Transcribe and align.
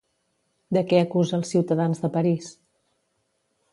De 0.77 0.83
què 0.93 1.01
acusa 1.01 1.37
els 1.39 1.51
ciutadans 1.55 2.03
de 2.07 2.13
París? 2.19 2.51